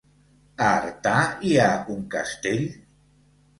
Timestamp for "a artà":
0.67-1.13